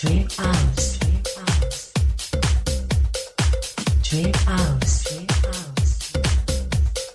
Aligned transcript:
Dream 0.00 0.28
House. 0.38 0.98
Dream 4.04 4.32
House. 4.46 5.08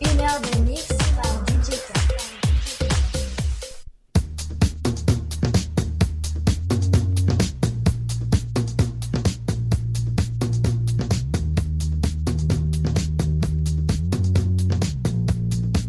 Une 0.02 0.20
heure 0.20 0.42
de 0.42 0.60
mix 0.70 0.88
par 1.16 1.46
DJ 1.48 1.80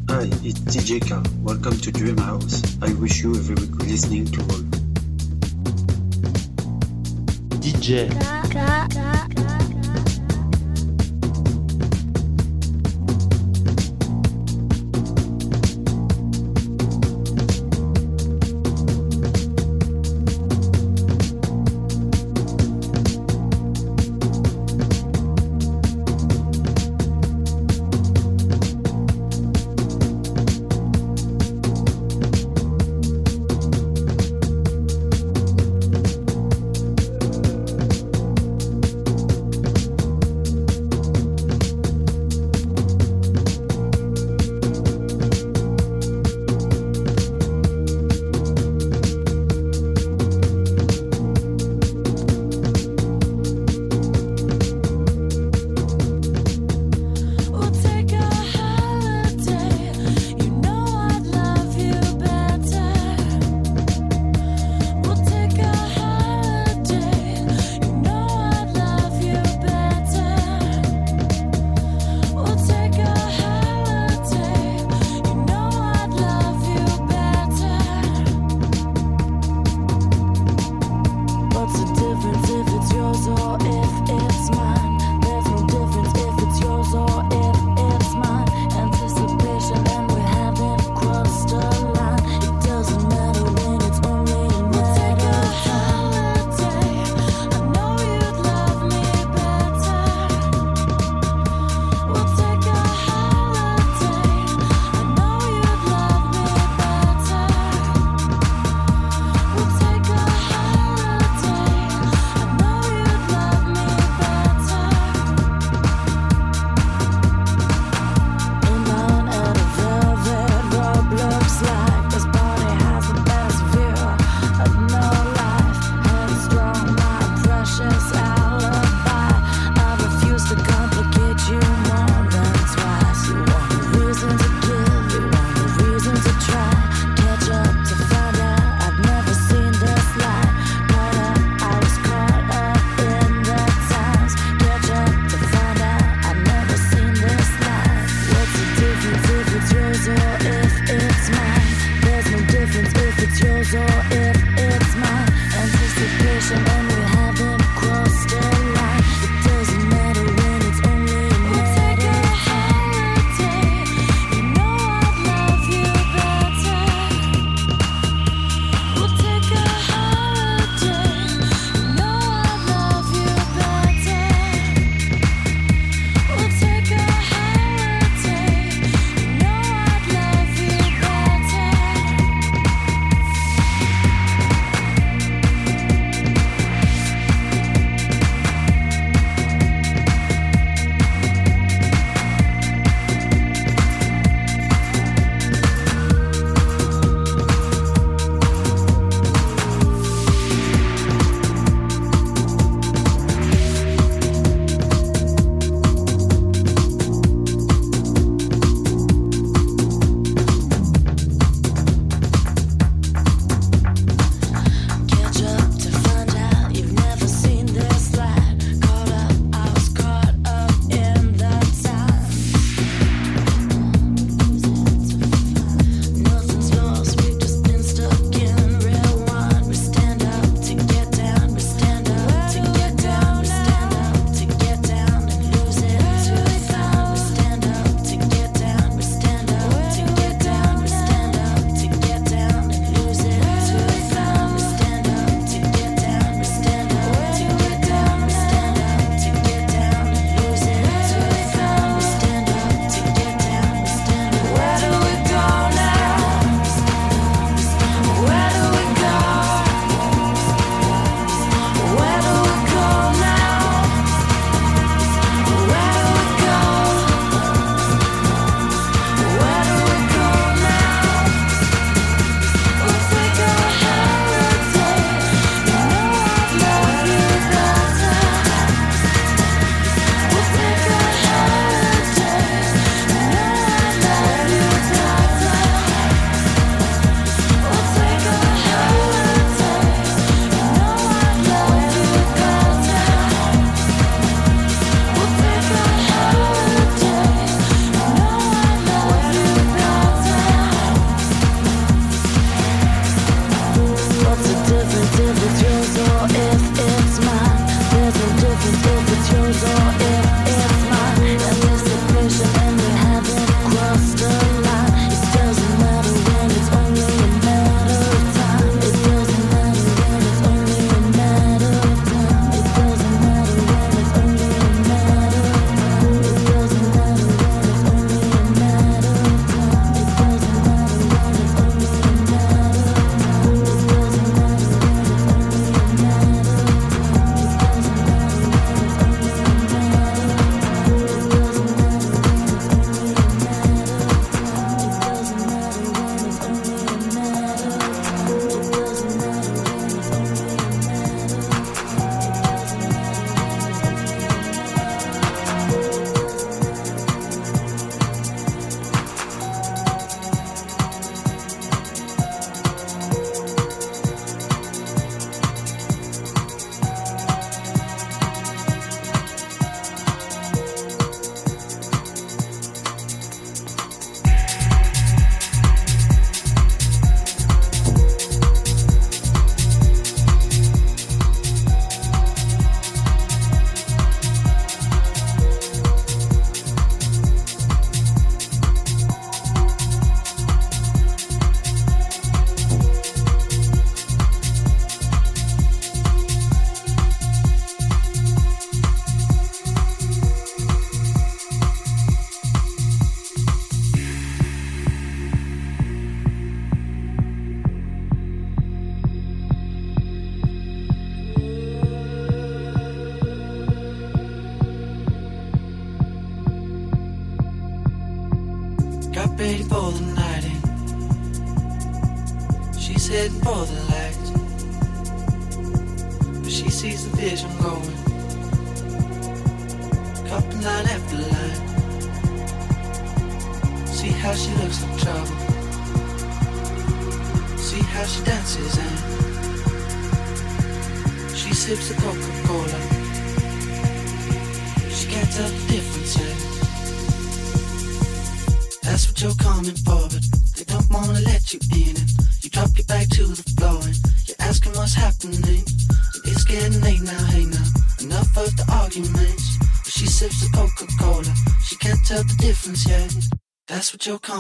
Hi, 0.09 0.31
it's 0.45 0.61
DJ 0.61 1.01
K. 1.01 1.21
Welcome 1.43 1.77
to 1.79 1.91
Dream 1.91 2.19
House. 2.19 2.63
I 2.81 2.93
wish 2.93 3.25
you 3.25 3.33
a 3.33 3.39
very 3.39 3.67
good 3.67 3.89
listening 3.89 4.27
to 4.27 4.41
all. 4.43 4.74
DJ 7.85 8.09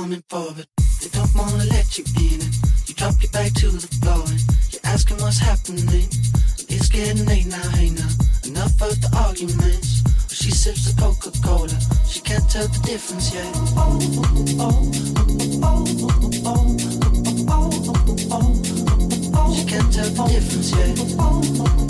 coming 0.04 0.24
forward. 0.28 0.66
They 1.00 1.08
don't 1.08 1.34
wanna 1.34 1.64
let 1.64 1.96
you 1.96 2.04
in 2.20 2.38
it. 2.44 2.54
You 2.86 2.94
drop 2.94 3.14
your 3.22 3.32
back 3.32 3.54
to 3.54 3.70
the 3.70 3.80
floor 3.80 4.22
and 4.28 4.40
you're 4.70 4.84
asking 4.84 5.16
what's 5.16 5.38
happening. 5.38 6.08
It's 6.68 6.88
getting 6.90 7.24
late 7.24 7.46
now, 7.46 7.70
hey 7.70 7.88
now. 7.88 8.10
Enough 8.44 8.82
of 8.82 9.00
the 9.00 9.08
arguments. 9.16 10.02
She 10.28 10.50
sips 10.50 10.92
the 10.92 11.00
Coca 11.00 11.30
Cola. 11.42 11.78
She 12.06 12.20
can't 12.20 12.46
tell 12.50 12.68
the 12.68 12.80
difference 12.84 13.32
yet. 13.32 13.50
Oh, 13.80 13.98
oh, 14.60 14.92
oh, 19.40 19.54
she 19.56 19.64
can't 19.64 19.90
tell 19.90 20.10
the 20.10 20.24
difference 20.28 20.70
yet. 20.76 21.83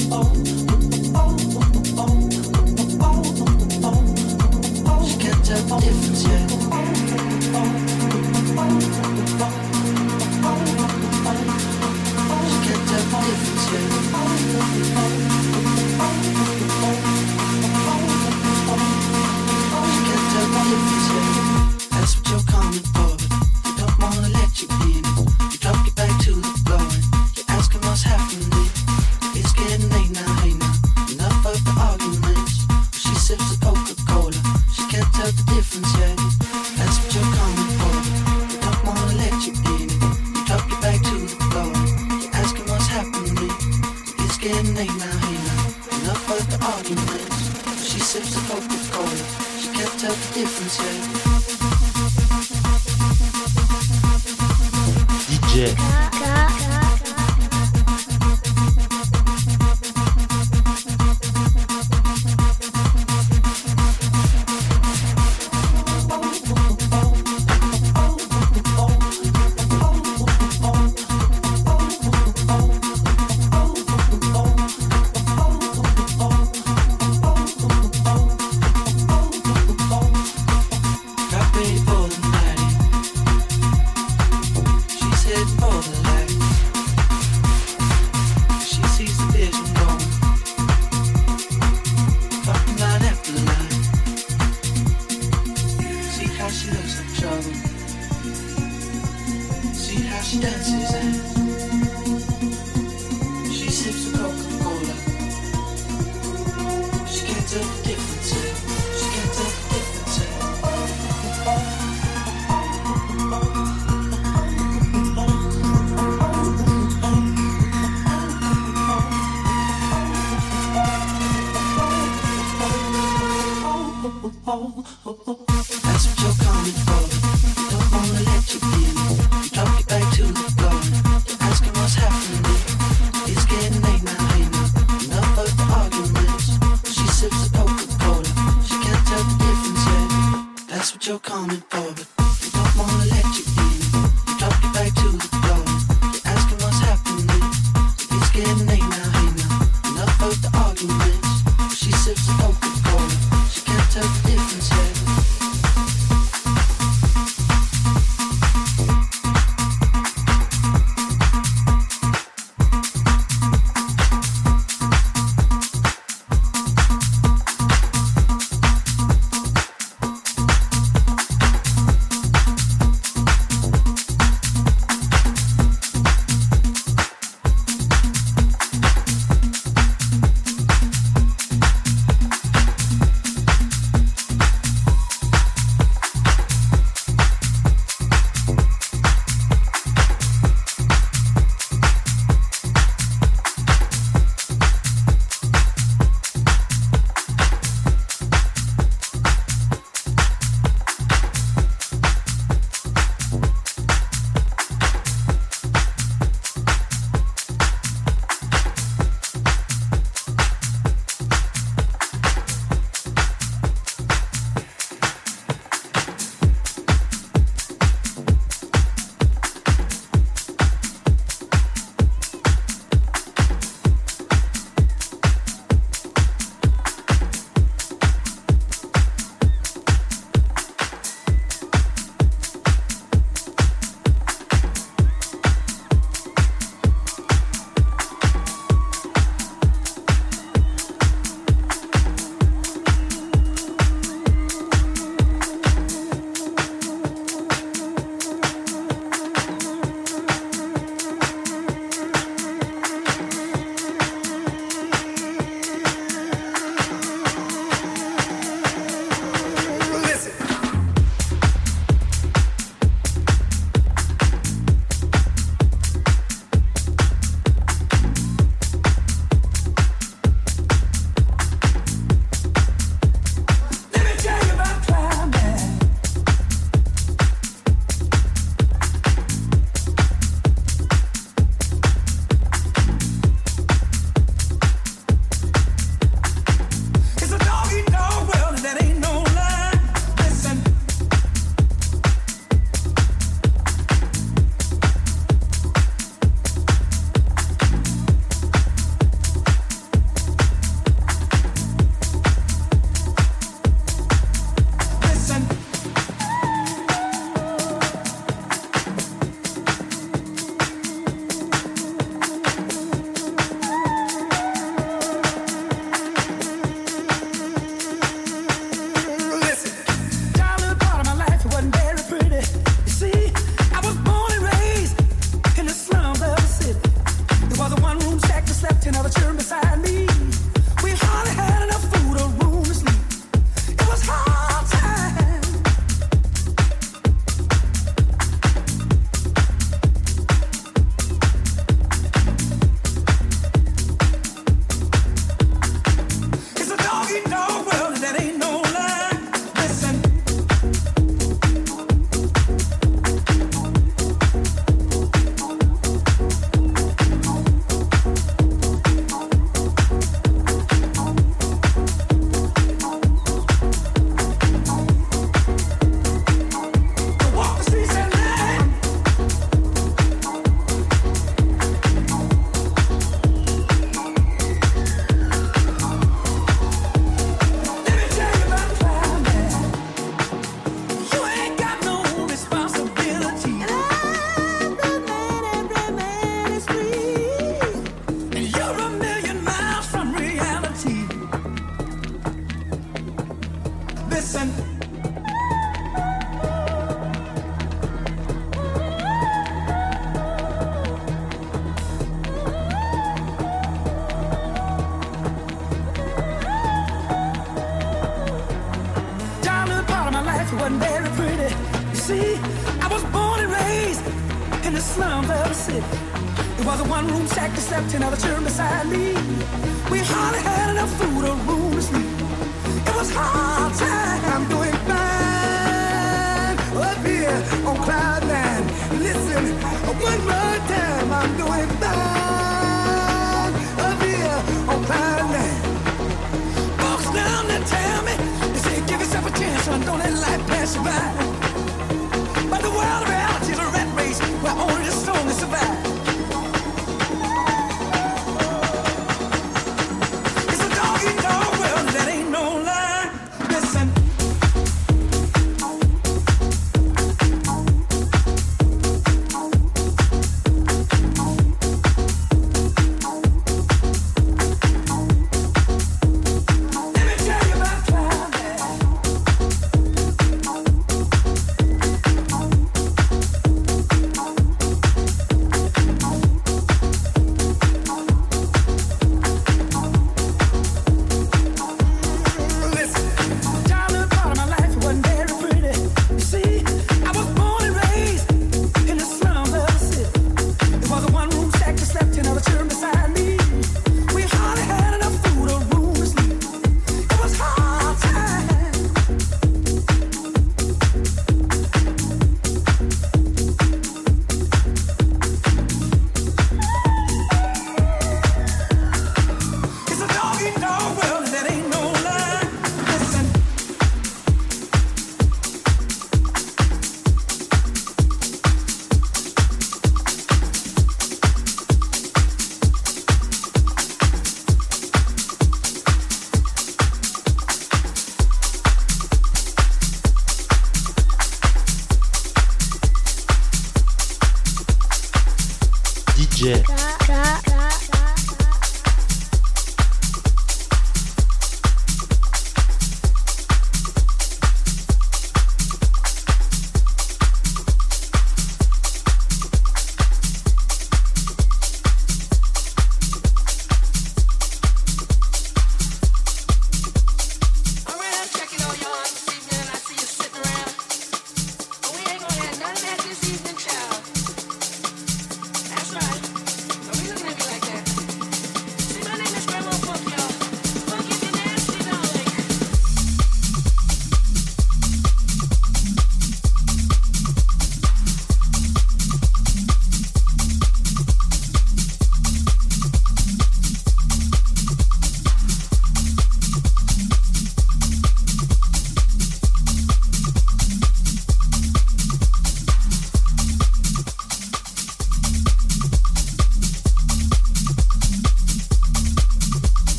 oh, 125.07 125.19
oh. 125.27 125.44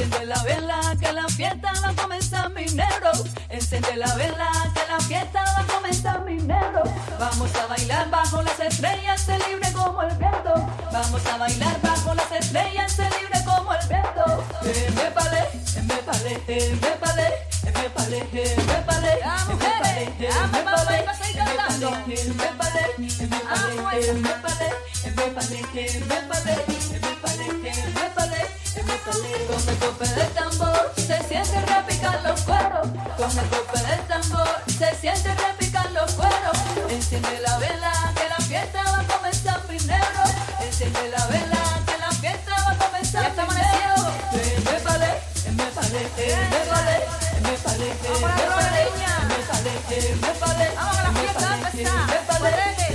Enciende 0.00 0.24
la 0.28 0.42
vela 0.44 0.80
que 0.98 1.12
la 1.12 1.28
fiesta 1.28 1.72
va 1.84 1.90
a 1.90 1.92
comenzar 1.94 2.48
mi 2.54 2.64
negro. 2.64 3.10
Enciende 3.50 3.96
la 3.96 4.14
vela 4.14 4.50
que 4.72 4.80
la 4.90 4.98
fiesta 5.00 5.44
va 5.44 5.60
a 5.62 5.66
comenzar 5.66 6.24
mi 6.24 6.36
negro. 6.38 6.84
Vamos 7.18 7.54
a 7.54 7.66
bailar 7.66 8.08
bajo 8.08 8.40
las 8.40 8.58
estrellas, 8.60 9.20
se 9.20 9.36
libre 9.46 9.70
como 9.74 10.00
el 10.02 10.16
viento. 10.16 10.54
Vamos 10.90 11.26
a 11.26 11.36
bailar 11.36 11.78
bajo 11.82 12.14
las 12.14 12.32
estrellas, 12.32 12.90
se 12.92 13.02
libre 13.02 13.44
como 13.44 13.74
el 13.74 13.88
viento. 13.88 14.42
Eh, 14.64 14.90
me 14.96 15.10
palé, 15.10 15.40
eh, 15.76 15.82
me 15.82 15.96
palé, 15.96 16.42
eh, 16.48 16.78
me 16.80 16.90
palé, 16.92 17.26
eh, 17.26 17.74
me 17.76 17.90
palé, 17.90 18.18
eh, 18.32 18.56
me 18.66 18.76
palé. 18.86 19.12
Eh, 19.12 20.32
me 20.50 20.62
palé, 20.62 20.96
eh, 20.96 21.04
me 21.04 21.42
palé, 21.42 21.76
eh, 21.76 21.76
me 21.76 21.76
palé, 21.76 22.04
eh, 22.08 22.32
me 22.32 22.46
palé, 22.56 22.84
eh, 22.96 23.26
me 23.28 23.36
Ah, 23.36 23.52
palé, 23.52 23.82
pues. 23.82 24.08
eh, 24.08 24.14
me 24.14 24.30
palé, 24.40 25.60
eh, 25.74 26.04
me 26.08 26.16
palé, 26.28 26.69
el 29.70 29.78
golpe 29.78 30.08
del 30.08 30.30
tambor 30.30 30.92
se 30.96 31.18
siente 31.28 31.60
repicar 31.60 32.20
los 32.22 32.40
cueros. 32.42 32.88
Con 33.16 33.30
el 33.30 33.48
golpe 33.50 33.78
del 33.88 34.00
tambor 34.08 34.48
se 34.66 34.94
siente 34.96 35.34
repicar 35.34 35.90
los 35.92 36.12
cueros. 36.12 36.56
Enciende 36.88 37.40
la 37.40 37.56
vela 37.58 37.92
que 38.16 38.28
la 38.28 38.36
fiesta 38.36 38.82
va 38.84 39.00
a 39.00 39.04
comenzar 39.04 39.60
primero. 39.62 40.22
Enciende 40.60 41.08
la 41.10 41.26
vela 41.26 41.62
que 41.86 41.98
la 41.98 42.10
fiesta 42.10 42.52
va 42.66 42.72
a 42.72 42.78
comenzar 42.78 43.22
Ya 43.36 43.46
primero. 43.46 43.94
Me 44.66 44.80
palé, 44.86 45.10
me 45.56 45.66
palé, 45.76 46.02
me 46.50 46.60
palé, 46.70 46.96
me 47.40 47.54
palé, 47.62 47.88
me 48.06 48.10
palé, 48.10 48.10
me 48.10 48.16
palé, 48.16 48.84
me 49.30 49.46
palé, 49.50 49.78
me 50.20 50.34
palé, 50.40 50.66
me 50.66 51.28
palé, 51.30 51.84
me 52.06 52.20
palé, 52.26 52.89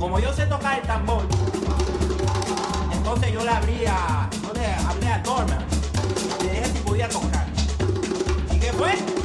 Como 0.00 0.18
yo 0.18 0.32
sé 0.32 0.46
tocar 0.46 0.78
el 0.80 0.86
tambor, 0.86 1.22
entonces 2.90 3.32
yo 3.34 3.44
le 3.44 3.50
abrí 3.50 3.84
a, 3.86 4.30
le 4.54 4.74
hablé 4.88 5.12
a 5.12 5.18
Dorman, 5.18 5.62
le 6.42 6.50
dije 6.52 6.64
si 6.72 6.78
podía 6.78 7.06
tocar. 7.06 7.46
¿Y 8.50 8.58
qué 8.58 8.72
fue? 8.72 9.19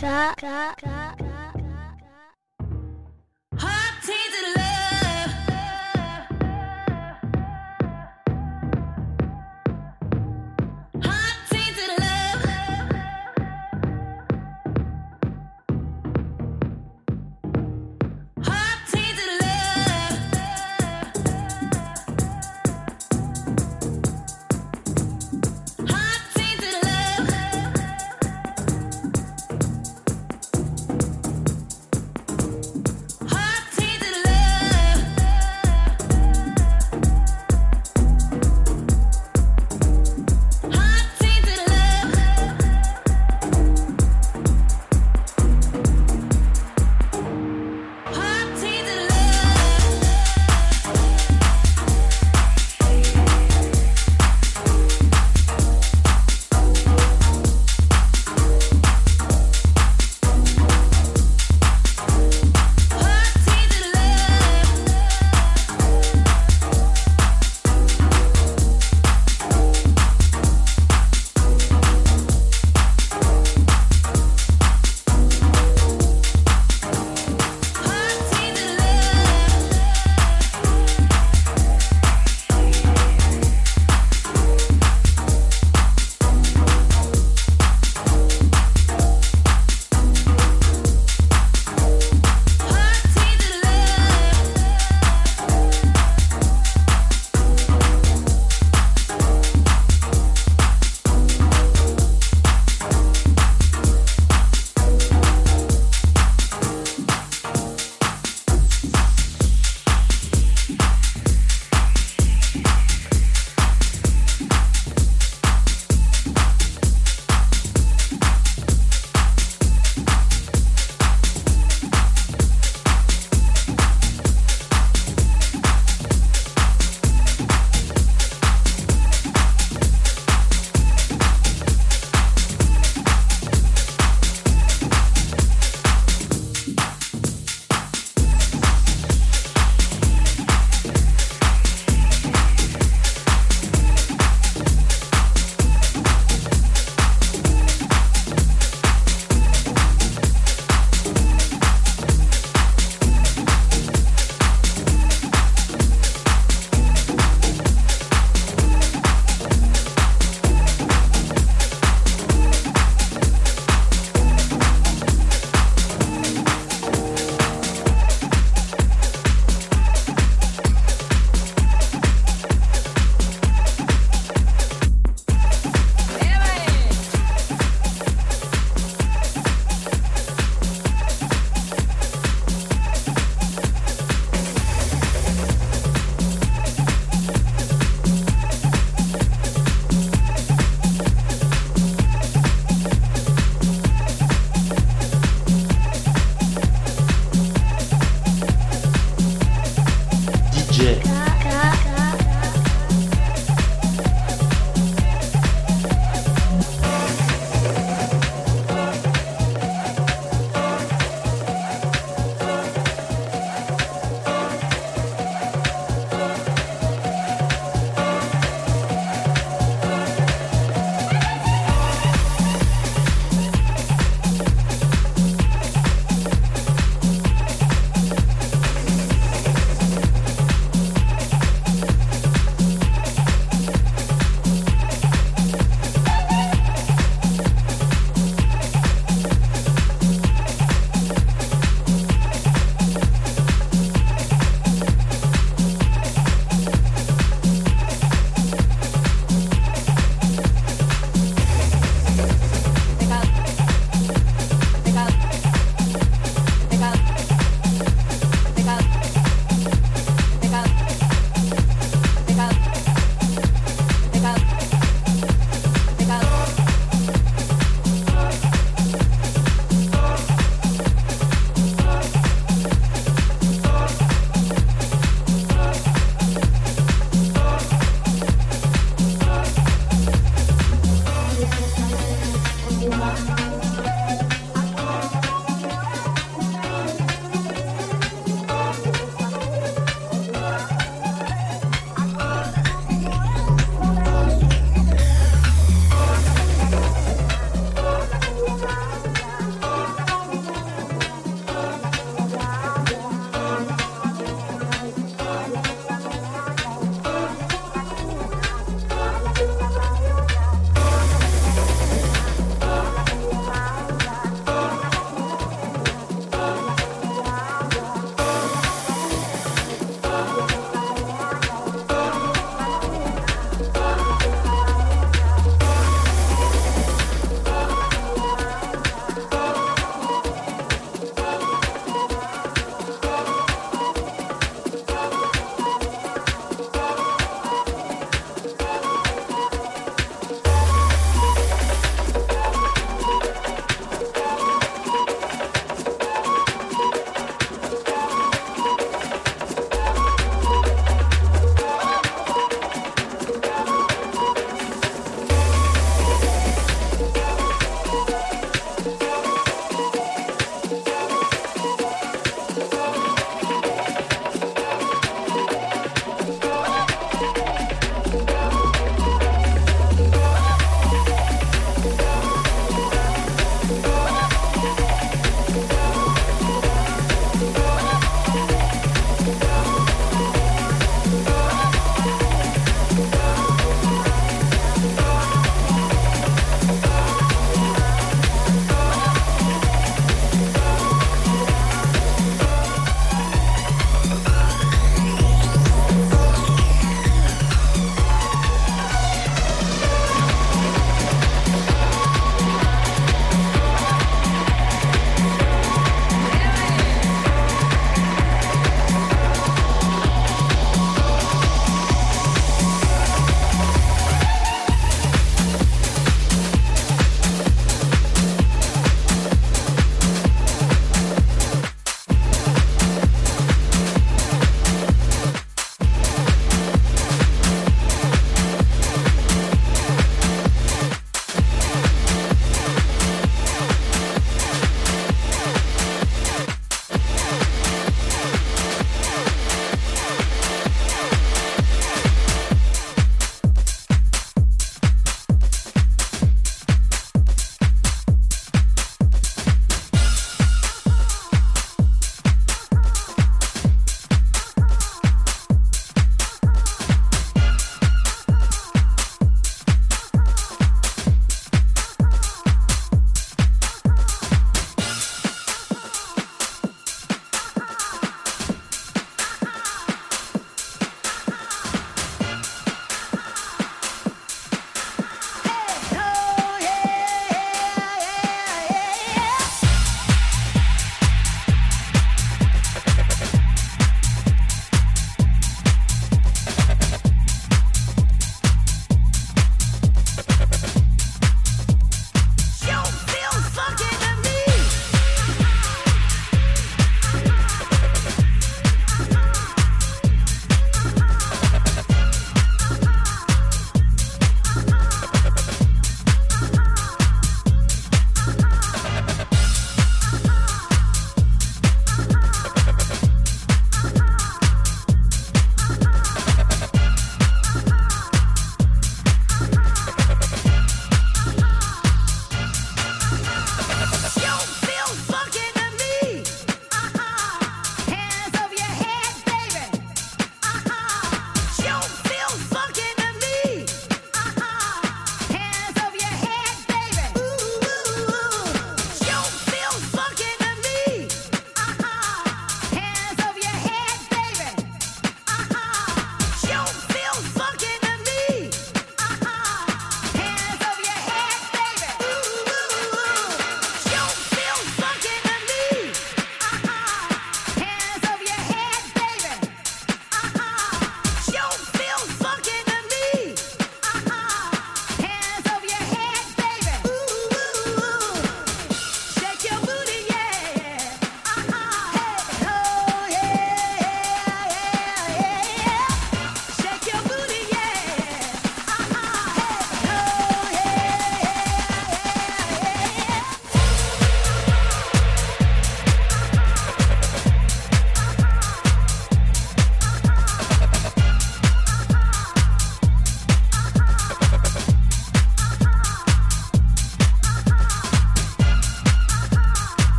Kak. 0.00 0.29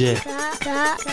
Cagé. 0.00 1.09